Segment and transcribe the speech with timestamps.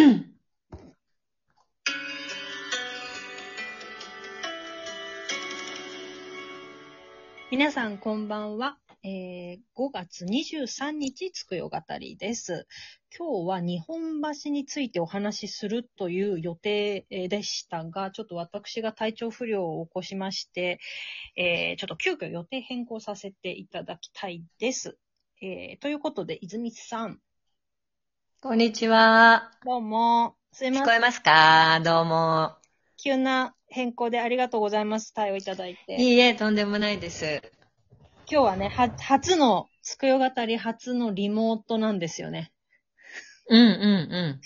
[7.50, 8.78] 皆さんこんばんは。
[9.02, 12.66] えー、5月23日つくよ語りです。
[13.16, 20.80] 今日は日本橋についてお話しするという予定でしたが、ちょっと私が体調不良を起こしまして、
[21.36, 24.96] えー、ちょっと急遽予定変更させていただきたいです。
[25.42, 27.20] えー、ということで、泉さん、
[28.42, 29.50] こんにちは。
[29.66, 30.84] どうも、すいません。
[30.84, 31.78] 聞こえますか？
[31.84, 32.56] どうも。
[32.96, 35.12] 急な変更でありがとうございます。
[35.12, 35.96] 対応いただいて。
[35.96, 37.42] いいえ、とんでもないです。
[38.26, 42.50] 今日はね、は、初の、つくよ語り初のリモートなんですよね。
[43.50, 44.40] うんうん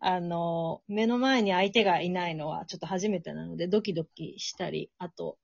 [0.00, 5.38] あの、目の前に相手がいないのはちょっと初めてなので、ドキドキしたり、あと、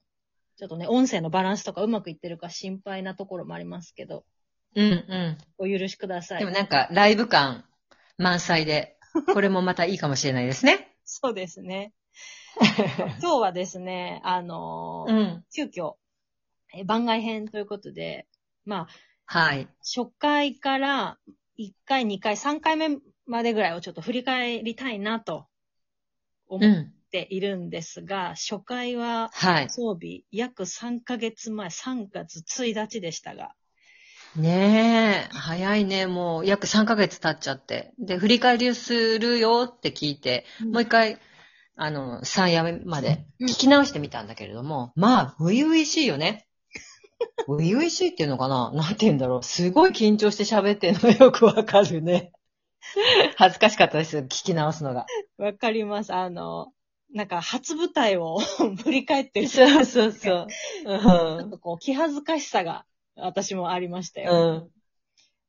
[0.56, 4.24] ちょっとね、音声のバランスとかうまくいってるか心配なところもありますけど、
[4.74, 4.84] うん。
[4.84, 5.74] うんうん。
[5.74, 6.38] お許しください。
[6.40, 7.64] でもなんか、ライブ感
[8.18, 8.96] 満載で、
[9.32, 10.96] これもまたいいかもしれないですね。
[11.04, 11.92] そうですね。
[12.60, 15.44] 今日はですね、あの、うん。
[15.54, 15.94] 急遽、
[16.74, 18.26] え番外編ということで、
[18.64, 18.88] まあ、
[19.26, 19.68] はい。
[19.78, 21.18] 初回から
[21.56, 25.46] 1回、2回、3回目までぐらいをちょっと振り返りたいなと
[26.46, 26.92] 思っうん。
[27.10, 29.70] ているんですが、初回ははい。
[29.70, 33.52] 装備約3ヶ月前、3月1日でしたが、
[34.36, 36.06] ねえ、早いね。
[36.06, 37.92] もう約3ヶ月経っちゃって。
[37.98, 41.18] で、振り返りをするよって聞いて、もう一回、
[41.76, 46.46] あの、3夜目まで聞き直してみたんだけれども、まあ、初々しいよね。
[47.48, 48.70] 初々しいっていうのかな？
[48.72, 49.42] なんて言うんだろう。
[49.42, 52.32] すごい緊張して喋ってんのよくわかるね。
[53.36, 54.18] 恥ずかしかったです。
[54.18, 55.06] 聞き直すのが。
[55.38, 56.14] わかります。
[56.14, 56.68] あの、
[57.12, 58.38] なんか初舞台を
[58.84, 59.48] 振り返ってる。
[59.48, 60.46] そうそうそう。
[60.84, 62.84] ちょっとこう、気恥ずかしさが
[63.20, 64.70] 私もありましたよ。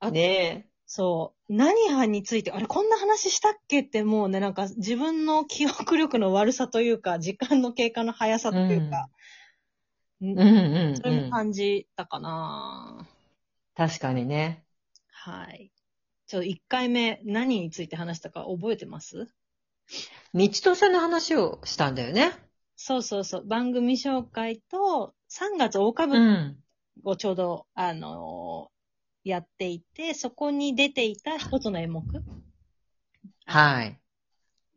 [0.01, 0.13] うん。
[0.13, 1.53] ねそう。
[1.53, 9.09] 何班について、あれ、こんな話したっけってもうね、なんか自分の記憶力の悪さというか、時間の経過の速さというか、
[10.21, 10.25] え。
[10.25, 11.31] うんうんそういううん。
[11.31, 13.07] 感じたかな、
[13.75, 14.65] 確かにね。
[15.07, 15.71] はい。
[16.27, 19.33] ちょっと1回目何について話したか覚えてます？
[20.33, 22.31] 道とせの話をしたんだよね。
[22.75, 23.47] そうそうそう。
[23.47, 26.07] 番組紹介と、3月大歌。
[27.03, 28.81] をちょうど、あのー
[29.23, 32.01] やっていて、そこに出ていた一つの演目？
[33.45, 33.99] はい。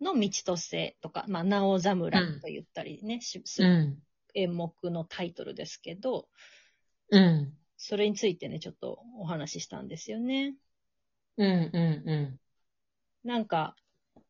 [0.02, 4.02] の道とせとか、まあ、なお侍と言ったりね、しするうん。
[4.34, 6.28] 演目のタイトルですけど、
[7.10, 7.54] うん。
[7.78, 10.54] それについてね、ちょっとお話ししたんですよね。
[11.38, 12.40] うんうんうん。
[13.26, 13.76] なんか、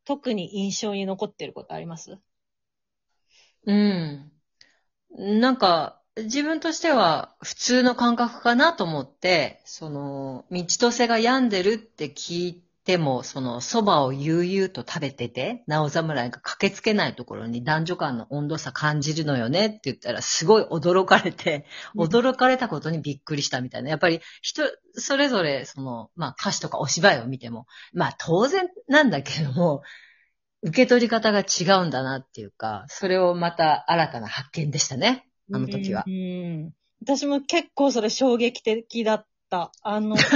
[0.05, 2.21] 特に印象に残ってることあります？
[3.67, 4.31] うん。
[5.19, 21.67] なんか、自分としては普通の感覚かなと思って、その、道とせが病んでるって聞いても、その、蕎麦を悠々と食べてて、なお侍が駆けつけないところに男女間の温度差感じるのよねって言ったら、すごい驚かれて、
[21.97, 23.91] 驚かれたことにびっくりしたみたいな。
[23.91, 29.83] やっぱり人、それぞれ、その、まあ歌詞とかお芝居を見ても、まあ当然なんだけども、
[30.63, 35.29] 受け取り方が違うんだなっていうか、それをまた新たな発見でしたね。
[35.53, 36.11] あの時はう。
[36.11, 36.73] ん。
[37.03, 39.73] 私も結構それ衝撃的だった。
[39.83, 40.27] あの、 大っ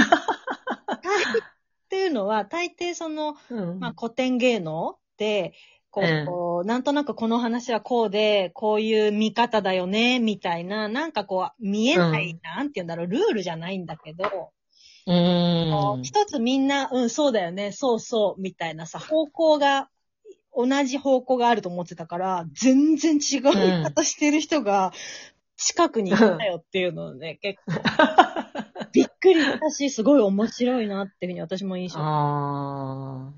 [1.89, 5.53] ていうのは、大抵その、うんまあ、古典芸能で、
[5.91, 14.51] こう、うんこうなんとなくこの話はこうで、こういう見方だよね、みたいな、なんかこう、見えない、うんなんて言うんだろう、ルールじゃないんだけど。
[15.07, 19.89] うん一つみんな、うん、そうだよね、そうそう、みたいなさ、方向が、
[20.55, 24.91] 同じ方向があると思ってたから、全然違う言い方してる人が、
[25.59, 27.73] 近くにいたよっていうのをね、 結構、
[28.93, 31.99] びっくりしたし、すごい面白いなっていうふうに私も印象。
[31.99, 33.33] ああ。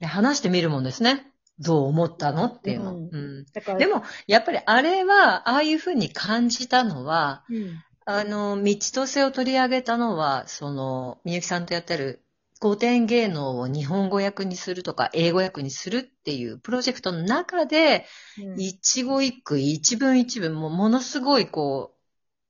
[0.00, 1.26] で話してみるもんですね。
[1.58, 2.94] どう思ったのっていうの。
[2.94, 3.46] うんうん
[3.78, 12.22] でも、やっぱりあれは、ああいうふうに感じたのは、うん、あの、道とせを取り上げたのは、その、みゆきさんとやってる
[12.62, 18.04] 古典芸能を日本語訳にするとか、英語訳にするっていうプロジェクトの中で、
[18.38, 18.60] うん。
[18.60, 21.94] 一語一句、一文一文、もうものすごいこ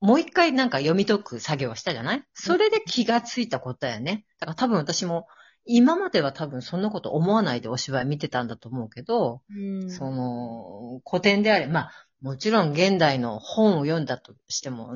[0.02, 2.24] う、もう一回なんか読み解く作業をしたじゃない？
[2.34, 4.24] それで気がついたことだよね。
[4.40, 5.26] だから多分私も、
[5.66, 9.90] 今までは多分そんなこと思わないでお芝居見てたんだと思うけど、うん。
[9.90, 11.92] その、古典であれ、まあ、
[12.22, 14.90] もちろん現代の本を読んだとしても、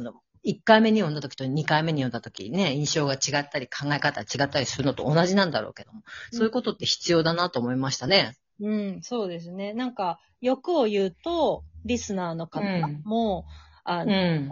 [0.45, 8.37] 1回目に読んだ時と2回目に読んだ時ね、印象が違ったり考え方が違ったりするのと同じなんだろうけども、そういうことって必要だなと思いましたね。
[8.61, 9.73] うん、そうですね。
[9.73, 12.63] なんか、欲を言うと、リスナーの方
[13.05, 13.47] も、
[13.85, 14.49] あうの、ん。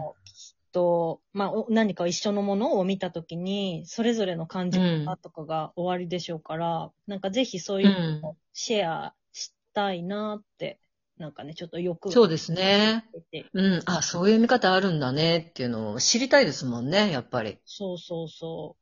[0.73, 10.79] と、まあ、お何か一緒のものを見たときに、それぞれの感じ方とかが終わりでしょうから、なんかぜひそういうのをシェアしたいなって、
[11.17, 12.11] なんかね、ちょっとよく。
[12.11, 13.05] そうですね。
[13.31, 13.45] て。
[13.53, 13.83] うん。
[13.85, 17.59] あ、そういう見方あるんだねっていうのを知りたいですもんね、やっぱり。
[17.65, 18.75] そうそうそ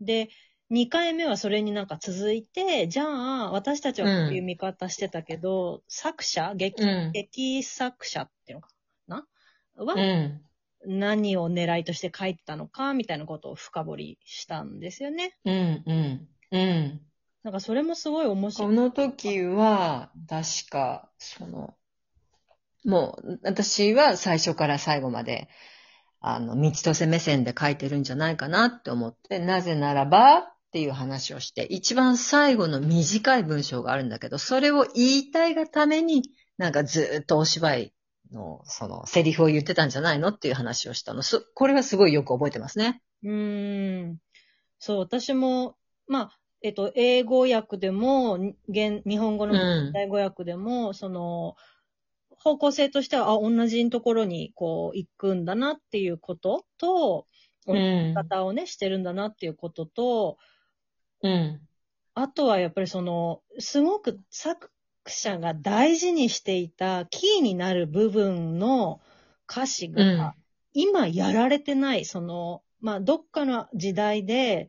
[0.00, 0.04] う。
[0.04, 0.28] で、
[0.70, 7.12] 2回目はそれになんか続いて、じゃあ、私たちはこういう見方してたけど、作者劇、うん。
[7.12, 8.68] 劇作者っていうのか
[9.06, 9.26] な？
[9.76, 10.42] は、うん。
[10.86, 15.36] 何を狙いとして書いてたのか、みたいなことを深掘りしたんですよね。
[15.44, 15.82] うん。
[15.86, 16.28] うん。
[16.50, 17.00] うん。
[17.46, 18.74] なんかそれもすごい面白こい。
[18.74, 21.76] の時は、確か、その、
[22.84, 25.48] もう、私は最初から最後まで、
[26.18, 36.24] あの、道とせ目線で書いてるんじゃないかなって思って、なぜならばっていう話をして、一番最後の短い文章があるんだけど、それを言いたいがために、
[36.58, 37.94] なんかずっとお芝居
[38.32, 41.22] の、その、セリフを言ってたんじゃないのっていう話をしたの。
[41.22, 43.04] そこれはすごいよく覚えてますね。
[43.22, 44.18] うーん。
[44.80, 45.76] そう、私も、
[46.08, 49.92] まあ、えっと、英語訳でも、に現日本語のうん。
[49.96, 51.54] 英語訳でも、その、
[52.30, 57.28] 方向性としては、あ、同じところに、こう、行くんだなっていうことと、
[57.66, 60.38] 同じうん方をね、してるんだなっていうことと、
[61.22, 61.60] うん。
[62.14, 64.72] あとはやっぱりその、すごく作
[65.06, 69.00] 者が大事にしていたキーになる部分の
[69.48, 70.32] 歌詞が、うん。
[70.72, 74.68] 今やられてない、その、まあ、どっかの時代で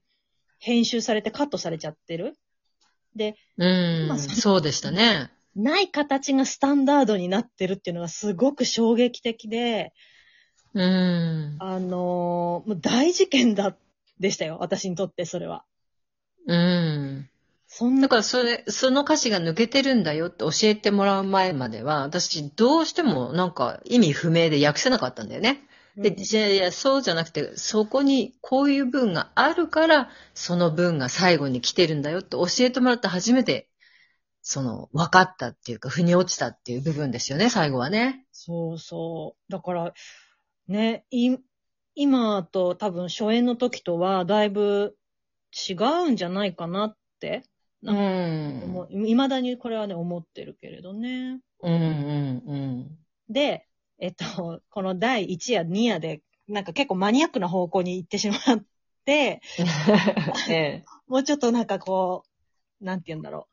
[0.60, 2.36] 編集されてカットされちゃってる。
[3.16, 4.18] で、うんまあ。
[4.18, 5.32] そそうでしたね。
[5.56, 9.94] ない形がスタンダードになってるっていうのがすごく衝撃的で、
[10.74, 11.56] うん。
[11.60, 13.76] あのーもう大事件だ、
[14.20, 14.58] でしたよ。
[14.60, 15.64] 私にとってそれは。
[16.48, 17.30] うん。
[17.68, 25.67] そんな、だからそれ、その歌詞が抜けてるんだよって教えてもらう前までは、私どうしてもなんか意味不明で訳せなかったんだよね。
[25.98, 33.68] で、じゃあいや、そうじゃなくて、そこにこういう文があるから、その文が最後に来てるんだよって教えてもらって初めて、
[34.44, 38.26] その、分かったっていうか、腑に落ちたっていう部分ですよね、最後はね。
[38.32, 39.52] そうそう。
[39.52, 39.94] だから、
[40.68, 41.36] ね、い、
[41.96, 44.96] 今と多分初演の時とはだいぶ
[45.70, 47.44] 違うんじゃないかなって、
[47.84, 51.40] う思う未だにこれはね、思ってるけれどね。
[51.64, 52.98] うん、うん、
[53.30, 53.67] で、
[54.00, 58.66] えっと、 この第1夜、2夜で、なんか結構マニアックな方向に行ってしまっ
[59.06, 60.52] て、うん。
[60.52, 60.86] ええ。
[61.08, 62.24] もうちょっとなんかこ
[62.82, 63.48] う、なんて言うんだろ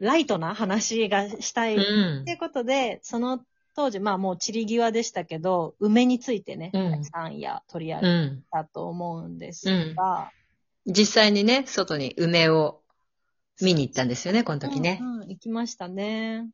[0.00, 0.04] う。
[0.04, 1.76] ライトな話がしたい。
[1.76, 3.44] うっんていうことで、その
[3.74, 8.44] 当時、まあもう散り際でしたけど、梅についてね、うん3夜取り上うげん。
[8.50, 10.30] たと思うんですが、
[10.86, 12.82] 実際にね、外に梅を
[13.60, 14.98] 見に行ったんですよね、この時ね。
[15.00, 16.48] うんうん行きましたね。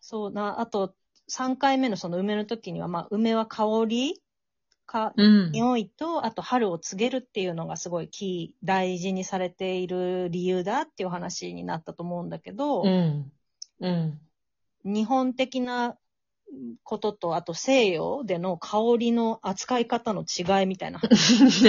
[0.00, 0.94] そうな、あと、
[1.28, 4.20] 3回目のその梅の時には、まあ、梅は香り
[4.86, 5.52] か、うん。
[5.52, 13.32] 匂いと、あと春を告げるっていうのがすごいキー、大事にされている理由だっていう話になったと思うんだけど、うん。
[13.80, 14.20] うん。
[14.84, 15.96] 日本的な
[16.84, 21.00] ことと、あと西洋での香りの扱い方の違いみたいな、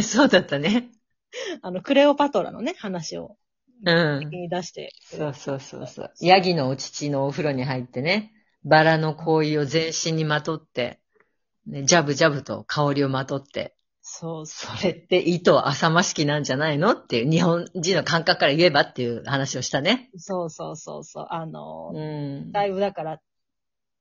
[0.04, 0.92] そうだったね。
[1.62, 3.38] あの、クレオパトラのね、話を
[3.86, 6.12] うん出してそうそうそうそう。
[6.20, 8.34] ヤギのお乳のお風呂に入ってね、
[8.68, 11.00] バラの香油を全身にまとって、
[11.66, 20.10] ね、ジャブジャブと香りをまとって、そうそそれって糸浅ましきなんじゃないのっていう、日本人の感覚から言えばっていう話をしたね。
[20.14, 20.20] う。
[20.20, 21.28] そうそうそうそう。
[21.30, 22.52] あの、うん。
[22.52, 23.20] だいぶだから、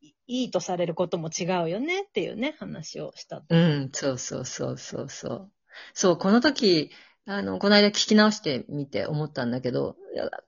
[0.00, 3.42] いいいとされることも違うよねっていうね、話をした。
[3.48, 5.52] うん、そうそうそうそうそう。
[5.92, 6.90] そう、この時、
[7.28, 9.96] あの、この間聞き直してみて思ったんだけど、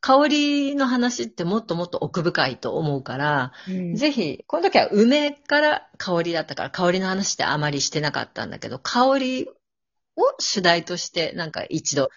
[0.01, 12.11] 香りの話ってもっともっと奥深いと思うから、うんぜひ、この時は梅から香りだったから、香りの話ってあまりしてなかったんだけど、香りを主題として、なんか一度、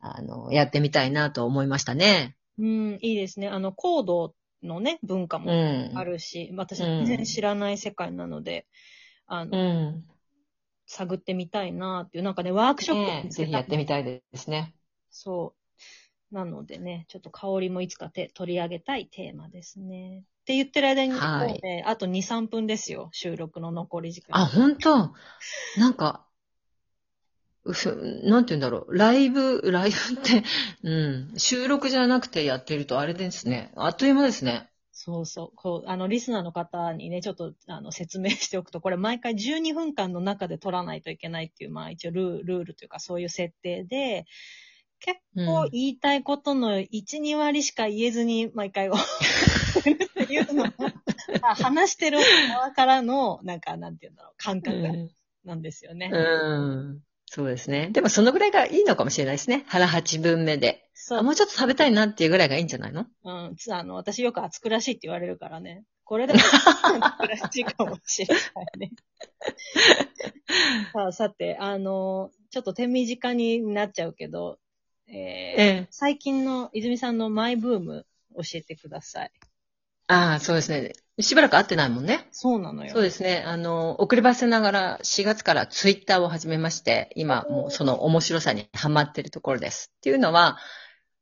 [0.00, 2.36] あの、やってみたいなと思いましたね。
[2.58, 3.48] うん、いいですね。
[3.48, 5.92] あの、コードのね、文化うもん。
[5.96, 8.66] あるし、私うん全然知らない世界なので、
[9.26, 10.04] あの、うん。
[10.88, 14.74] 探ってみたいなっていう、なんかね、ワークショップをねぜひやってみたいですね。
[15.10, 15.54] そ
[16.30, 16.34] う。
[16.34, 20.18] なのでね、ちょっと香りもいつかて取り上げたいテーマですね。
[20.18, 23.10] って言ってる間に、はいね、あと2、3分ですよ。
[23.12, 24.40] 収録の残り時間。
[24.40, 25.14] あ、本当？
[25.78, 26.26] なんか、
[28.24, 28.96] なんて言うんだろう。
[28.96, 30.42] ライブ、ライブって、
[30.82, 30.90] う
[31.34, 31.34] ん。
[31.36, 33.72] 収録じゃなくてやってるとあれですね。
[33.76, 34.70] あっという間ですね。
[35.00, 35.52] そうそう。
[35.54, 44.26] こう、あの、リスナーの方にね、ちょっと、あの、説明しておくと、これ毎回12分間の中で撮らないといけないっていう、まあ一応ルールールというかそういう設定で、
[44.98, 48.98] 結構うん言いたいことの1、2割しか言えずに毎回をっ
[50.26, 50.64] ていうの
[51.42, 55.10] 話してる側からの、なんか、なんて言うんだろう、感覚うん
[55.44, 56.10] なんですよね。
[56.12, 57.07] うん。
[57.30, 57.90] そうですね。
[57.92, 59.64] でもそのぐらいがいいのかもしれないですね。
[59.68, 60.82] 腹八分目で。
[60.94, 63.06] そうあ、もうちょっと食べたいなっていうぐらいがいいんじゃないの？
[63.24, 65.84] うん、つあの、私よく暑苦しいって言われるからね。
[66.04, 68.90] これでも暑 苦しいかもしれないね。
[70.94, 74.58] さあ、さて、あの、ちょっと手短になっちゃうけど、
[75.06, 75.88] えーええ。
[75.90, 78.06] 最近の泉さんのマイブーム
[78.36, 79.32] 教えてください。
[80.06, 80.92] ああ、そうですね。
[81.20, 82.28] しばらく会ってないもんね。
[82.30, 82.92] そうなのよ。
[82.92, 83.42] そうですね。
[83.46, 89.92] あの、遅ればせながら4月からツイッターを始めまして、今もうその面白さにハマってるところです。
[89.98, 90.58] っていうのは、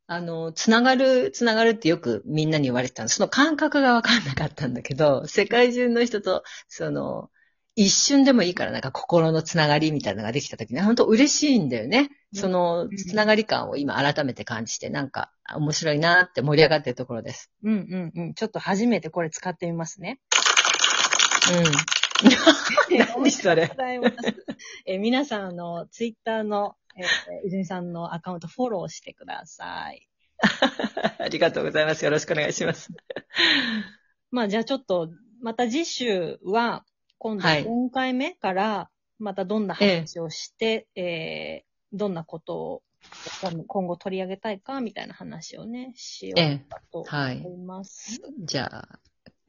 [0.09, 3.09] あの、つながる、つながるってよくみんなに言われてたの。
[3.09, 7.31] その感覚がわかんなかったんだけど、世界中の人と、その、
[7.79, 12.11] 一瞬でもいいからなんか心のつながりみたいなのができた時に、本当嬉しいんだよね。
[12.33, 17.51] そのつながり感を今改めて感じて、なんか面白いなって盛り上がってるところです。
[17.63, 18.35] うんうんうん。
[18.35, 20.21] ちょっと初めてこれ使ってみますね。
[21.53, 21.97] うん。
[23.15, 23.71] 何それ。
[24.87, 30.09] えー皆さん、あの、ツイッターの、えー、泉さんのアカウントフォローしてください。
[31.19, 32.07] ありがとうございます。
[32.07, 32.91] よろしくお願いします。
[34.31, 35.11] まあ、じゃあちょっと、
[35.43, 36.87] また次週は、
[37.19, 42.83] 今度はい4回目から、またどんな話をして、えーどんなことを
[43.43, 48.21] 今今後取り上げたいか、みたいな話をね、しよええうかとはい思います。
[48.41, 48.99] じゃあ、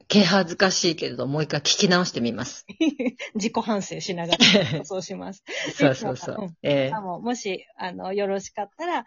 [0.06, 2.64] 気恥ずかしいけれど、もう一回聞き直してみます。
[3.34, 4.36] 自己反省しなが
[4.72, 5.44] ら、 そうします。
[5.74, 6.56] そうそうそううん。
[6.62, 9.04] ええあのもし、あの、よろしかったら、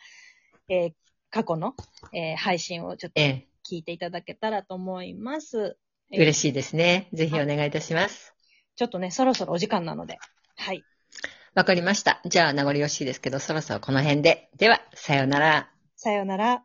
[0.69, 0.93] えー
[1.29, 1.75] 過去の、
[2.13, 5.77] えー配信をちょっとええ聞いていただけたらと思います。
[6.11, 7.07] えー嬉しいですね。
[7.13, 8.30] ぜひお願いいたします。
[8.75, 10.17] ちょっとね、そろそろお時間なので。
[10.57, 10.83] はい。
[11.53, 12.21] わかりました。
[12.25, 14.49] じゃあ、名残惜しいですけど、そろそろこの辺で。
[14.57, 15.69] では、さようなら。
[15.95, 16.63] さようなら。